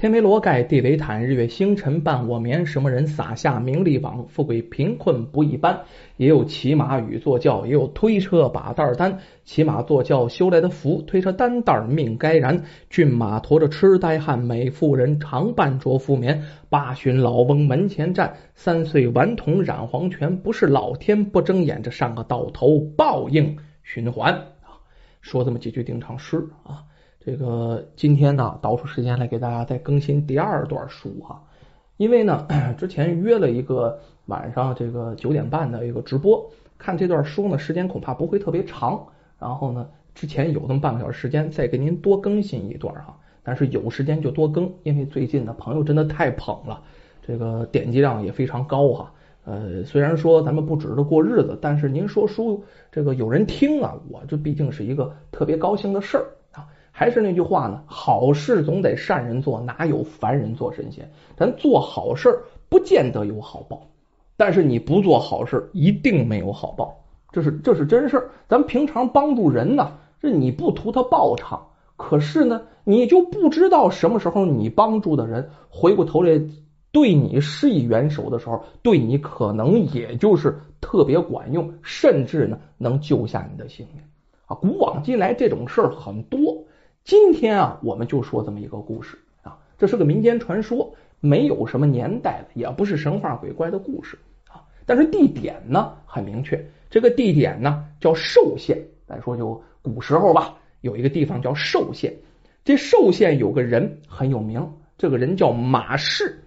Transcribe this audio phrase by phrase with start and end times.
[0.00, 2.64] 天为罗盖，地为毯，日月星辰伴我眠。
[2.64, 4.26] 什么人撒下名利网？
[4.28, 5.78] 富贵贫困不一般。
[6.16, 9.18] 也有骑马与坐轿，也有推车把担担。
[9.44, 12.64] 骑马坐轿修来的福，推车担担命该然。
[12.88, 16.44] 骏马驮着痴呆汉，美妇人常伴着夫眠。
[16.70, 20.34] 八旬老翁门前站，三岁顽童染黄泉。
[20.34, 24.80] 不是老天不睁眼，这上个到头报应循环啊！
[25.20, 26.84] 说这么几句定场诗啊。
[27.22, 31.38] 这个今天呢，倒出时间来给大家再更新第二段书哈，
[31.98, 32.46] 因为呢，
[32.78, 39.06] 之前约了一个晚上这个九点半的一个直播，看这段书呢，时间恐怕不会特别长，
[39.38, 46.82] 然后呢，之前有那么半个小时时间，再给您多更新一段哈，但是有时间就多更，因为最近呢，朋友真的太捧了，
[47.20, 49.12] 这个点击量也非常高哈，
[49.44, 56.24] 呃，虽然说咱们不指着过日子，但是您说书这个有人听啊，我这毕竟是一个特别高兴的事儿。
[56.92, 61.10] 还是那句话呢，好事总得善人做，哪有凡人做神仙？
[61.36, 63.86] 咱做好事不见得有好报，
[64.36, 68.30] 但是你不做好事一定没有好报，这是这是真事儿。
[68.48, 71.60] 咱平常帮助人呢，这你不图他报偿，
[71.96, 76.40] 可是呢，你就不知道什么时候你帮助的人回过头来
[76.92, 84.02] 对你施以援手的时候，对你可能也就是特别管用，甚至呢能救下你的性命
[84.46, 84.56] 啊！
[84.56, 86.59] 古往今来这种事儿很多。
[87.10, 94.16] 今天啊，我们就说这么一个故事啊，这是个民间传说，没有什么年代的，也不是神话鬼怪的故事
[94.46, 94.62] 啊。
[94.86, 98.80] 但是地点呢很明确，这个地点呢叫寿县。
[99.08, 102.14] 咱说就古时候吧，有一个地方叫寿县，
[102.62, 104.64] 这寿县有个人很有名，
[104.96, 106.44] 这个人叫马氏。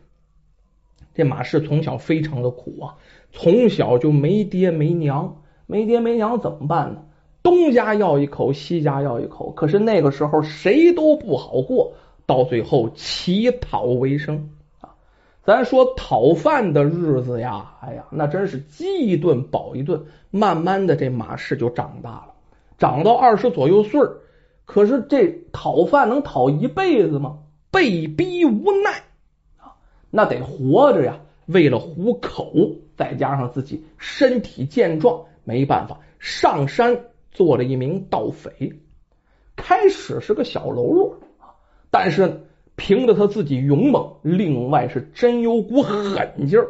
[1.13, 2.95] 这马氏从小非常的苦啊，
[3.33, 7.03] 从小就没爹没娘，没爹没娘怎么办呢？
[7.43, 11.91] 东家要一口，西家要一口，可是那个时候谁都不好过，
[12.25, 14.95] 到最后乞讨为生啊！
[15.43, 20.01] 咱说讨饭的日子呀，哎呀，那真是饥一顿饱一顿。
[20.31, 22.33] 慢慢的，这马氏就长大了，
[22.79, 24.01] 长到二十左右岁。
[24.65, 27.39] 可是这讨饭能讨一辈子吗？
[27.69, 29.03] 被逼无奈
[29.57, 29.75] 啊，
[30.09, 31.19] 那得活着呀。
[31.47, 32.53] 为了糊口，
[32.95, 36.97] 再加上自己身体健壮，没办法上山。
[37.33, 38.73] 做了一名盗匪，
[39.55, 41.19] 开始是个小喽啰，
[41.89, 42.45] 但是
[42.75, 46.67] 凭着他自己勇猛，另外是真有股狠劲儿。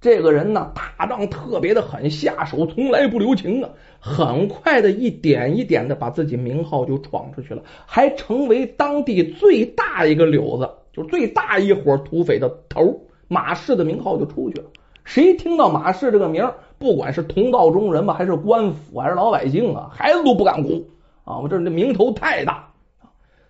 [0.00, 3.70] 这个人呢，打仗特别的狠，下手从来不留情啊。
[4.00, 13.00] 很快的一点一点的把自己名号就闯出去了，还成为当地最大一个柳子，就最大一伙土匪的头。
[13.28, 14.64] 马氏的名号就出去了。
[15.04, 20.84] 谁听到马氏这个名儿不管是同道中人吧，还是官府，还是老百姓啊，孩子都不敢哭
[21.22, 21.38] 啊！
[21.38, 22.68] 我这这名头太大。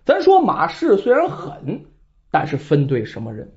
[0.05, 1.83] 咱说马氏虽然狠，
[2.29, 3.51] 但是分对什么人，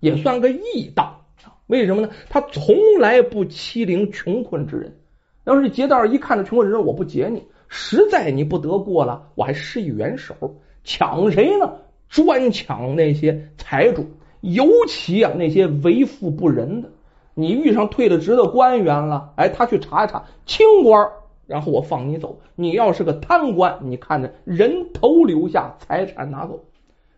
[0.00, 1.24] 也算个义道。
[1.68, 2.10] 为什么呢？
[2.28, 4.96] 他从来不欺凌穷困之人。
[5.44, 10.34] 要是劫道一看着穷困之人，我不劫你，实在你不得过了，我还施以援手。
[10.82, 11.74] 抢谁呢？
[12.08, 14.04] 专抢那些财主，
[14.40, 16.90] 尤其啊那些为富不仁的。
[17.38, 21.06] 你遇上退了职的官员了，哎，他去查一查清官，
[21.46, 22.40] 然后我放你走。
[22.54, 26.64] 你要是个贪官，你看着人头留下，财产拿走。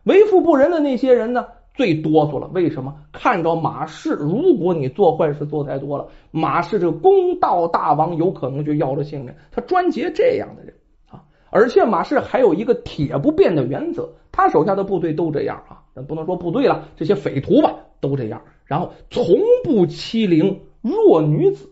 [0.03, 2.51] 为富不仁的那些人呢，最哆嗦了。
[2.53, 2.97] 为什么？
[3.13, 9.33] 看着马氏，如果你做坏事做太多了，马氏这个公道大王有可能就要了性命。
[9.53, 10.75] 他专劫这样的人
[11.13, 18.43] 啊，而且马氏还有一个铁不变的原则，他手下的部队都这样啊，咱不能说部队了，这些匪徒吧都这样。
[18.65, 19.25] 然后从
[19.65, 21.71] 不欺凌弱女子，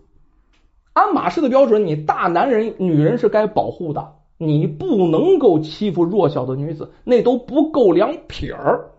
[0.92, 8.90] 按马氏的标准，你大男人女人是该保护的，你不能够欺负弱小的女子，那都不够两撇儿。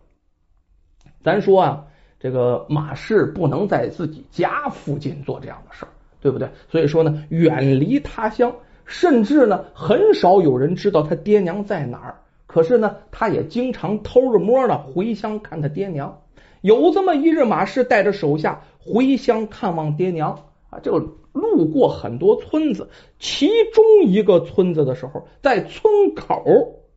[1.23, 1.85] 咱说啊，
[2.19, 5.89] 这个马氏不能在自己家附近做这样的事儿，
[6.21, 6.47] 对不对？
[6.69, 8.55] 所以说呢，远离他乡，
[8.85, 12.15] 甚至呢，很少有人知道他爹娘在哪儿。
[12.45, 16.21] 可是呢，他也经常偷着摸的回乡看他爹娘。
[16.61, 20.97] 有这么一日，马氏带着手下回乡看望爹娘啊，就
[21.31, 22.89] 路过很多村子，
[23.19, 26.43] 其中一个村子的时候，在村口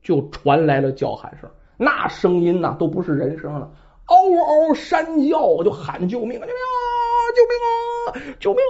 [0.03, 3.71] 就传来了叫喊声，那声音呢都不是人声了，
[4.07, 6.47] 嗷嗷山叫，就喊救命啊！
[7.37, 8.35] 救命啊！
[8.41, 8.61] 救命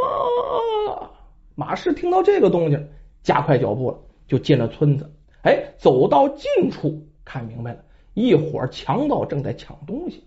[0.92, 1.10] 啊！
[1.54, 2.88] 马氏听到这个动静，
[3.22, 5.10] 加快脚步了，就进了村子。
[5.42, 7.84] 哎，走到近处，看明白了，
[8.14, 10.24] 一伙强盗正在抢东西。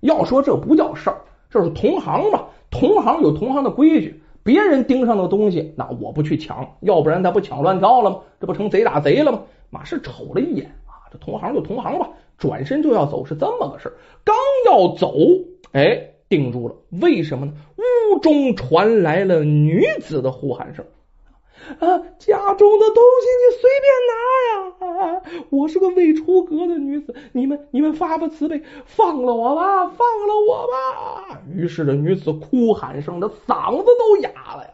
[0.00, 1.18] 要说这不叫事儿，
[1.50, 4.22] 这是同行嘛，同行有同行的规矩。
[4.42, 8.20] 别人盯上的东西，那我不去抢，要不然他不抢乱跳了吗？
[8.40, 9.42] 这不成贼打贼了吗？
[9.70, 12.08] 马氏瞅了一眼啊，这同行就同行吧，
[12.38, 13.94] 转身就要走，是这么个事儿。
[14.24, 14.34] 刚
[14.64, 15.14] 要走，
[15.72, 16.00] 哎，
[16.30, 16.74] 定住了。
[17.02, 17.52] 为什么呢？
[17.76, 20.84] 屋中传来了女子的呼喊声。
[21.80, 24.12] 啊，家中的东西你随便拿
[24.48, 25.16] 呀！
[25.16, 31.40] 啊，我是个未出阁的女子，你们你们发发慈悲，放了我吧，放了我吧！
[31.52, 34.70] 于是这女子哭喊声的嗓子都哑了呀，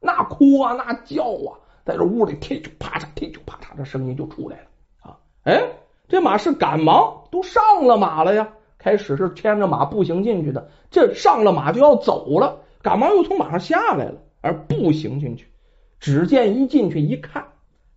[0.00, 5.16] 那哭啊，那叫啊，在这屋里踢就啪嚓，踢就啪嚓，这声音就出来了啊！
[5.44, 5.62] 哎，
[6.08, 15.46] 这马是赶忙都上了马了呀，开始是牵着马步行进去的，这上了马就要走了，赶忙又从马上下来了，而步行进去。
[15.98, 17.46] 只见一进去一看，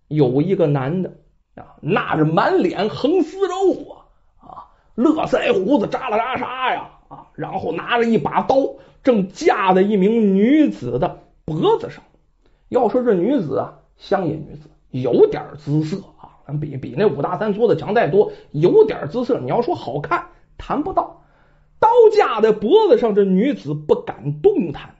[0.08, 1.12] 有一个男的
[1.54, 3.94] 啊，那是满脸横丝肉啊
[4.40, 4.48] 啊，
[4.94, 8.56] 络腮胡子扎了扎沙呀啊，然后拿着一把刀，
[9.02, 12.02] 正架在一名女子的脖子上。
[12.68, 19.38] 要说这女子啊，乡野女子，有点姿色啊，咱比比那五大三粗的强太多，有点姿色。
[19.40, 21.22] 你要说好看，谈不到。
[21.80, 24.96] 刀架在脖子上，这女子不敢动弹。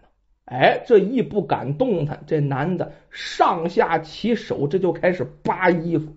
[0.51, 6.13] 哎，这一不敢动弹，这男的上下其手，这就开始扒衣服。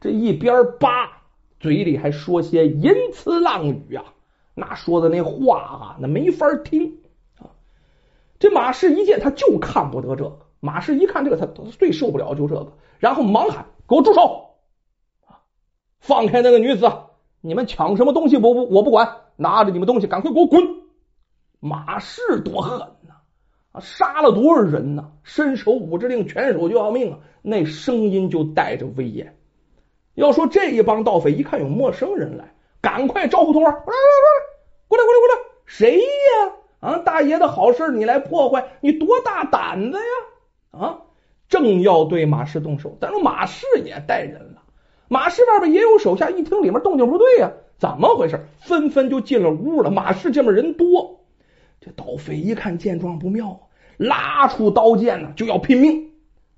[0.00, 1.22] 这一边扒，
[1.60, 4.04] 嘴里还说些淫词浪语啊，
[4.54, 6.98] 那说的那话啊，那没法听
[7.38, 7.54] 啊。
[8.40, 10.40] 这马氏一见，他就看不得这个。
[10.58, 14.56] 马氏一看这个，他最受不了就这个，然后忙喊：“给我住手！
[15.24, 15.38] 啊，
[16.00, 16.90] 放开那个女子！
[17.40, 18.36] 你们抢什么东西？
[18.38, 20.60] 我不，我不管，拿着你们东西，赶快给我滚！”
[21.60, 22.88] 马氏多狠！
[23.80, 25.10] 杀了多少人呢？
[25.22, 27.18] 伸手五指令，拳手就要命啊！
[27.42, 29.36] 那声音就带着威严。
[30.14, 33.94] 要说这一帮盗匪一看有陌生人来，赶快招呼同伙，过来过来
[34.88, 35.42] 过来过来过来过来！
[35.64, 36.52] 谁呀？
[36.80, 40.80] 啊，大爷的好事你来破坏，你多大胆子呀？
[40.80, 40.98] 啊，
[41.48, 44.62] 正要对马氏动手，但是马氏也带人了。
[45.08, 48.46] 马氏外边也有手下，一听里面动静不对呀，怎么回事？
[48.60, 49.90] 纷纷就进了屋了。
[49.90, 51.20] 马氏这边人多，
[51.80, 53.60] 这盗匪一看见状不妙啊。
[53.98, 56.08] 拉出刀剑呢，就要拼命。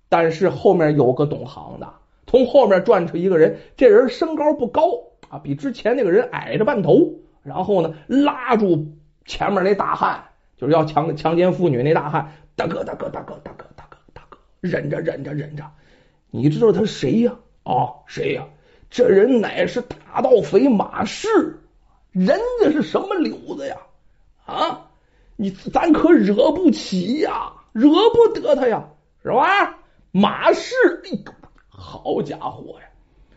[0.08, 1.92] 但是后面有个懂行的，
[2.26, 3.58] 从后面转出一个人。
[3.76, 4.82] 这人身高不高
[5.28, 7.14] 啊，比之前那个人矮着半头。
[7.42, 8.86] 然后呢，拉住
[9.24, 10.24] 前面那大汉，
[10.58, 12.32] 就是要强强奸妇女那大汉。
[12.54, 15.64] 大哥，大哥，大哥，大哥，大哥，大哥，忍着，忍着，忍着。
[16.30, 17.32] 你知道他谁呀？
[17.62, 18.46] 啊，谁呀？
[18.90, 21.60] 这人乃是大盗匪马氏。
[22.12, 23.76] 人家是什么瘤子呀？
[24.44, 24.89] 啊？
[25.40, 28.84] 你咱可惹不起呀，惹不得他呀，
[29.22, 29.78] 是吧？
[30.12, 31.32] 马氏，哎呦，
[31.70, 32.86] 好家伙呀！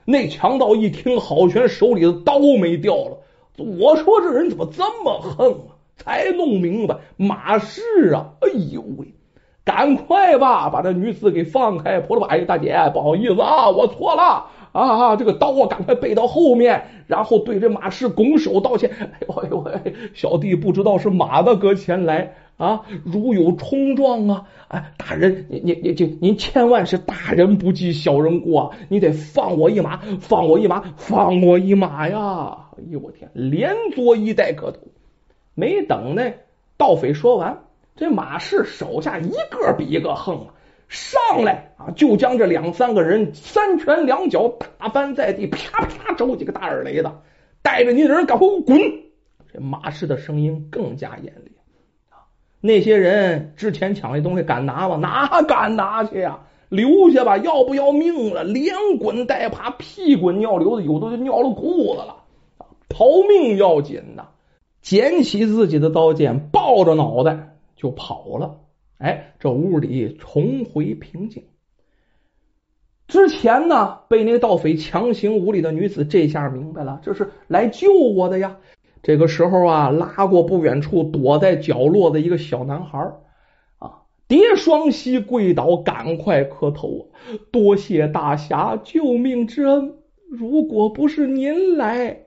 [0.03, 3.19] 那强盗一听郝全手里的刀没掉了，
[3.57, 5.79] 我说这人怎么这么横啊？
[5.95, 7.81] 才弄明白，马氏
[8.13, 9.13] 啊，哎呦喂，
[9.63, 12.01] 赶快吧，把这女子给放开！
[12.01, 14.47] 婆罗巴，哎，大姐，不好意思啊，我错了。
[14.73, 15.15] 啊啊！
[15.15, 18.89] 这个刀啊，赶快背到后面，然后对着马氏拱手道歉。
[18.99, 32.57] 哎呦哎呦，小弟不知道是马大哥前来啊，如有冲撞啊，哎，大人，您您您就您千万是大人不计小人过，你得放我一马，放我一马，放我一马呀！
[32.75, 34.79] 哎呦我天，连作揖带磕头。
[35.53, 36.33] 没等那
[36.77, 37.59] 盗匪说完，
[37.95, 40.52] 这马氏手下一个比一个横啊。
[40.93, 47.11] 上来啊，就将这两三个人三拳两脚打翻在地，啪啪找几个大耳雷子，
[47.63, 48.79] 带着你的人赶快给我滚！
[49.51, 51.51] 这马氏的声音更加严厉
[52.09, 52.29] 啊！
[52.61, 54.97] 那些人之前抢的东西敢拿吗？
[54.97, 56.41] 哪敢拿去呀？
[56.69, 58.43] 留下吧，要不要命了？
[58.43, 62.17] 连滚带爬，屁滚尿流的，有的就尿了裤子了。
[62.87, 64.27] 逃命要紧呐！
[64.83, 68.57] 捡起自己的刀剑，抱着脑袋就跑了。
[69.03, 71.43] 哎，这屋里重回平静。
[73.05, 78.57] 之前呢，被那盗匪强行无礼的女子，这下明白了，这是来救我的呀。
[79.01, 82.97] 这个时候啊，拉过不远处躲在角落的一个小男孩
[83.79, 87.11] 啊，叠双膝跪倒，赶快磕头，
[87.51, 89.95] 多谢大侠救命之恩。
[90.29, 92.23] 如果不是您来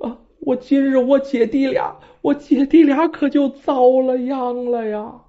[0.00, 5.23] 啊，我今日我姐弟俩，我姐弟俩可就遭了殃了呀。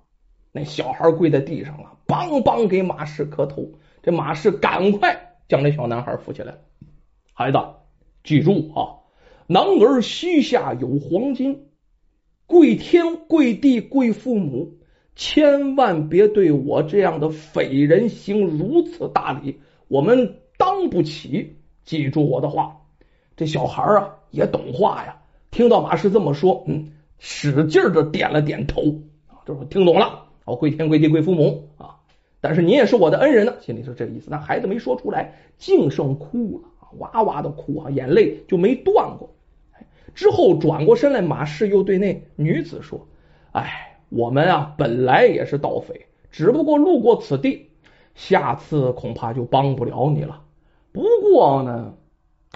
[0.55, 3.73] 那小孩跪在地上了，梆梆给马氏磕头。
[4.01, 6.55] 这马氏赶快将那小男孩扶起来。
[7.33, 7.57] 孩子，
[8.23, 9.03] 记住啊，
[9.47, 11.65] 男儿膝下有黄金，
[12.47, 14.77] 跪天跪地跪父母，
[15.13, 19.59] 千万别对我这样的匪人行如此大礼，
[19.89, 21.57] 我们当不起。
[21.83, 22.77] 记住我的话。
[23.35, 25.17] 这小孩啊也懂话呀，
[25.51, 29.01] 听到马氏这么说，嗯，使劲的点了点头，
[29.45, 30.21] 就是听懂了。
[30.45, 31.97] 哦，跪天跪地跪父母啊！
[32.39, 34.29] 但是你也是我的恩人呢，心里是这个意思。
[34.29, 39.31] 那孩子没说出来，净剩哭了哇哇的哭啊，眼泪就没断过。
[40.13, 43.07] 之后转过身来，马氏又对那女子说
[43.51, 47.69] ：“哎，我们啊本来也是盗匪，只不过路过此地，
[48.13, 50.43] 下次恐怕就帮不了你了。
[50.91, 51.95] 不过呢，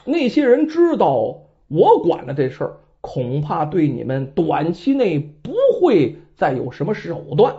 [0.06, 7.56] 那些人知道我管了这事儿，恐怕对你们短期内不会再有什么手段。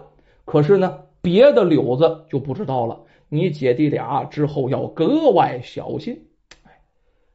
[0.50, 3.02] 可是呢，别的柳子就不知道了。
[3.28, 6.26] 你姐弟俩之后要格外小心。”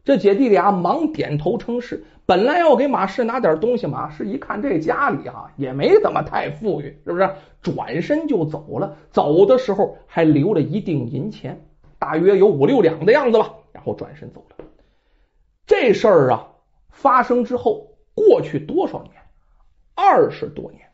[0.03, 2.03] 这姐弟俩忙点头称是。
[2.25, 7.29] 本来要给马氏拿点东西，马氏一看这家里啊也没怎么太富裕，是不是？
[7.62, 8.98] 转身就走了。
[9.12, 11.65] 走的时候还留了一锭银钱，
[11.98, 13.53] 大约有五六两的样子吧。
[13.72, 14.65] 然后转身走了。
[15.65, 16.50] 这事儿啊
[16.89, 19.13] 发生之后，过去多少年？
[19.93, 20.85] 二十多年。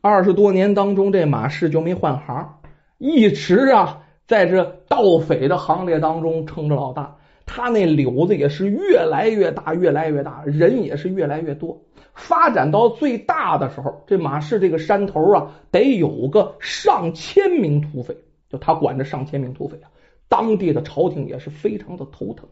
[0.00, 2.60] 二十多年当中，这马氏就没换行，
[2.98, 7.16] 一直啊在这盗匪的行列当中撑着老大。
[7.46, 11.80] 他那柳子也是越来越大，越来越大，人也是越来越多。
[12.14, 18.16] 发展到最大的时候，这马氏这个山头啊，得有个上千名土匪，
[18.50, 19.88] 就他管着上千名土匪啊。
[20.28, 22.46] 当地的朝廷也是非常的头疼。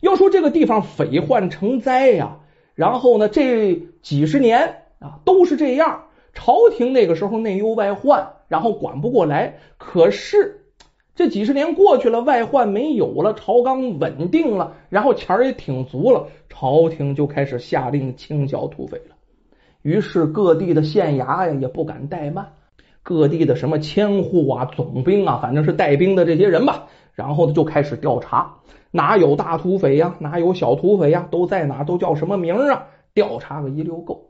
[0.00, 2.38] 要说这个地方匪患成灾呀，
[2.74, 6.02] 然后呢，这几十年啊都是这样。
[6.34, 10.60] 朝廷那个时候内忧外患，然后管不过来，可是。
[11.16, 19.14] 这几十年过去了，外患没有了，朝纲稳定了，然后钱儿也挺足了，朝廷就开始下令清剿土匪了。
[19.82, 22.44] 于是各地的县衙呀也不敢怠慢，
[23.04, 28.52] 各地的什么千户啊、总兵啊，反正是带兵的这些人吧，然后呢就开始调查，
[28.90, 32.88] 哪有大土匪呀，哪有小土匪呀，都在哪，都叫什么名啊？
[33.14, 34.20] 调查个一溜够。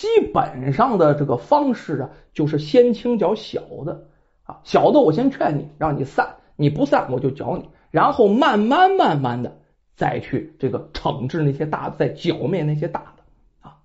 [0.00, 4.06] 基本上的这个方式啊，就是先清剿小的
[4.44, 4.60] 啊。
[4.64, 9.58] 小的我先劝你，让你散，你不散我就剿你，然后慢慢慢慢的
[9.96, 13.76] 再去这个惩治那些大的，再剿灭那些大的啊。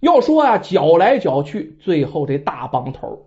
[0.00, 3.26] 要说啊，剿来剿去，最后这大帮头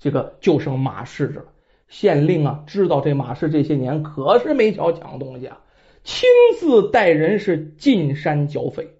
[0.00, 1.44] 这个就剩马氏了。
[1.86, 5.60] 县令啊，知道这马氏这些年可是没少抢东西啊，
[6.02, 6.28] 亲
[6.58, 8.96] 自带人是进山剿匪。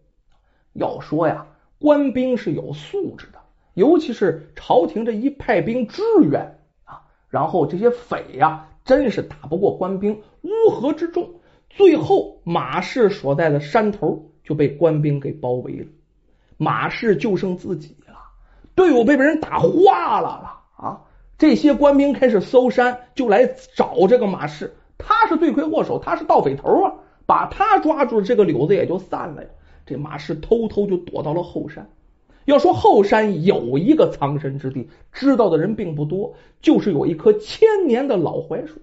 [0.75, 1.49] 要说呀，
[1.82, 3.40] 官兵是有素质的，
[3.74, 7.02] 尤其是朝廷这一派兵支援啊。
[7.28, 11.28] 然后这些匪呀，真是打不过官兵，乌合之众。
[11.68, 15.86] 最后马氏所在的山头就被官兵给包围了，
[16.56, 18.14] 马氏就剩自己了，
[18.76, 21.00] 队伍被别人打花了了啊！
[21.38, 26.92] 这些官兵开始搜山，就来找这个马氏，他是罪魁祸首，他是盗匪头啊！
[27.26, 29.48] 把他抓住，这个柳子也就散了呀。
[29.86, 31.88] 这马氏偷偷就躲到了后山。
[32.44, 38.80] 要说后山有一个藏身之地，知道的人并不多，就是有一棵千年的老槐树。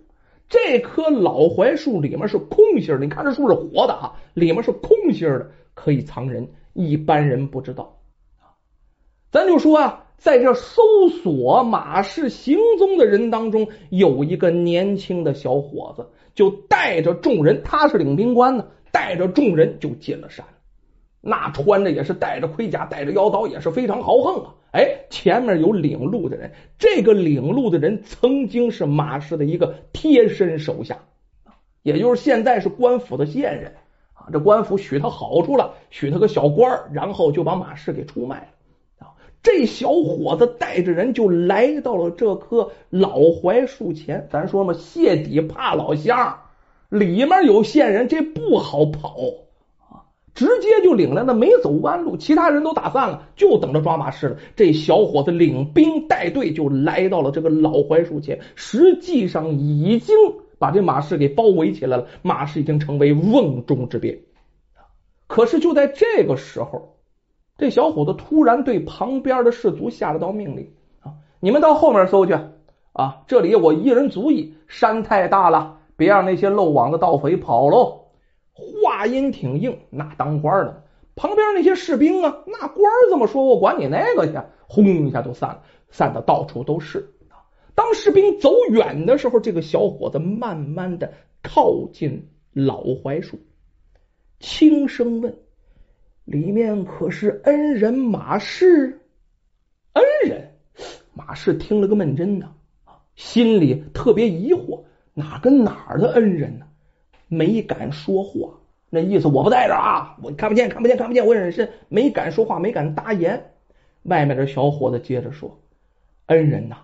[0.48, 7.98] 这棵老槐树里面是空心的，你看这树是活的啊，里面是空心的，可以藏人，一般人不知道。
[9.30, 10.82] 咱就说啊，在这搜
[11.22, 20.46] 索马氏行踪的人当中，有一个年轻的小伙子，就带着众人，他是领兵官呢，带着众人就进了山。
[21.22, 24.56] 那穿着也是带着盔甲，带着腰刀，也是非常豪横啊！
[24.72, 31.00] 哎，前面有领路的人，这个领路的人曾经是马氏的一个贴身手下，
[31.84, 33.74] 也就是现在是官府的线人
[34.14, 34.30] 啊。
[34.32, 39.12] 这官府许他好处了，许他个小官然后就把马氏给出卖了啊。
[39.44, 46.40] 这小伙子带着人就来到了这棵老槐树前，咱说嘛，谢底怕老乡，
[46.88, 49.18] 里面有线人，这不好跑。
[50.40, 54.38] 直接就领来了，没走弯路，其他人都打散了，就等着抓马氏了。
[54.56, 60.16] 这小伙子领兵带队就来到了这个老槐树前，实际上已经
[60.58, 62.08] 把这马氏给包围起来了。
[62.22, 64.18] 马氏已经成为瓮中之鳖。
[65.28, 66.96] 可是就在这个时候，
[67.58, 72.32] 这小伙子突然对旁边的士卒下了道命令啊：“你们到后面搜去
[72.94, 74.54] 啊，这里我一人足矣。
[74.70, 78.06] 山太大了，别让那些漏网的盗匪跑喽。”
[79.00, 80.84] 话音挺硬，那当官的
[81.16, 84.38] 旁边那些士兵啊，那官这么说，我管你那个去，
[84.68, 87.10] 轰一下都散了，散的到处都是。
[87.76, 93.40] 当士兵走远的时候，这个小伙子慢慢的靠近老槐树，
[94.42, 95.34] 轻声问
[96.26, 99.00] ：“里面可是恩人马氏？”
[99.96, 100.56] 恩人
[101.14, 102.52] 马氏听了个闷针呐，
[103.16, 106.66] 心里特别疑惑，哪跟哪儿的恩人呢？
[107.30, 108.59] 没敢说话，
[108.90, 113.52] 那意思我不在这啊，我看不见，看不见，看不见，我隐身，没敢说话，没敢答言。
[114.04, 115.60] 外面的小伙子接着说
[116.28, 116.78] ：“恩人呐，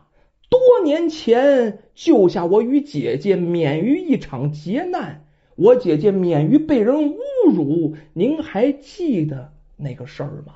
[0.50, 7.16] 多年前救下我与姐姐免于一场劫难，我姐姐免于被人侮
[7.56, 7.96] 辱。
[8.14, 10.54] 您还记得那个事儿吗？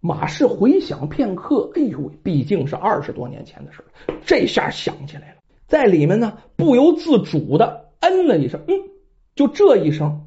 [0.00, 3.82] 马氏回想片刻，哎呦，毕竟是二十多年前的事
[4.24, 8.74] 这下想起来了，在里面呢不由自主的嗯了一声，嗯，
[9.36, 10.26] 就这一声，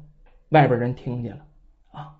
[0.50, 1.44] 外边人听见了
[1.90, 2.14] 啊，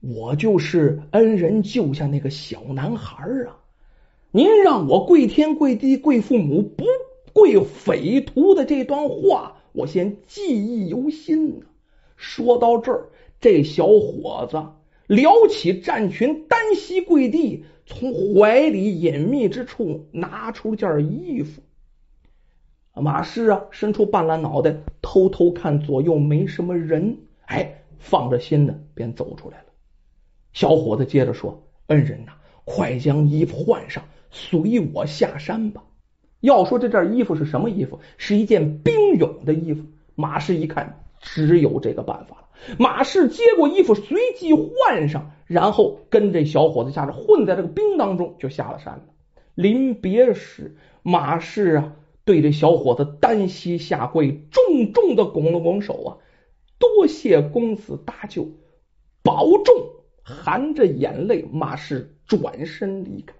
[0.00, 3.56] 我就是恩人救下那个小男孩啊，
[4.32, 6.84] 您让我跪天跪地跪父母，不
[7.32, 11.66] 跪匪徒的这段话，我先记忆犹新呢。
[12.16, 13.08] 说到这儿，
[13.40, 14.60] 这小伙子。
[15.06, 21.62] 撩起战裙，单膝跪地，从怀里隐秘之处拿出件衣服。
[23.00, 29.64] 马氏啊，伸出半拉脑袋，偷偷看左右没什么人，哎，放着心的便走出来了。
[30.52, 32.32] 小伙子接着说：“恩人呐，
[32.64, 35.82] 快将衣服换上，随我下山吧。”
[36.40, 37.98] 要说这件衣服是什么衣服？
[38.16, 39.84] 是一件兵勇的衣服。
[40.14, 42.44] 马氏一看，只有这个办法了。
[42.78, 49.02] 马氏接过衣服，随即换上，然后跟这小伙子下着混在这个兵当中，就下了山了。
[49.54, 51.92] 临别时，马氏啊，
[52.28, 56.08] 对这小伙子单膝下跪，重重的拱了拱手啊，
[56.78, 58.46] 多谢公子搭救，
[59.22, 59.74] 保重。
[60.22, 63.34] 含着眼泪，马氏转身离开。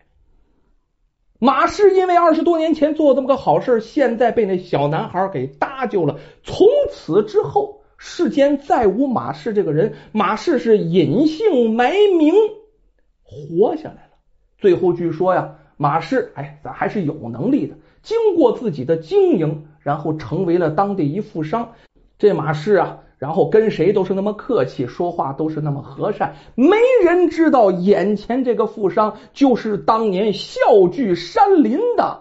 [1.39, 7.83] 马氏因为二十多年前做这么个好事，现在被那小男孩给搭救了，从此之后。
[7.99, 12.33] 世间再无马氏这个人，马氏是隐姓埋名
[13.23, 14.13] 活下来了。
[14.57, 17.77] 最后据说呀，马氏哎，咱还是有能力的。
[18.03, 21.73] 经过自己的经营，然后成为了当地一富商。
[22.19, 26.35] 这马氏啊，然后跟谁都是那么客气，说话都是那么和善。
[26.57, 30.59] 没人知道眼前这个富商就是当年笑
[30.91, 32.21] 聚山林的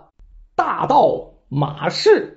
[0.56, 2.37] 大盗马氏。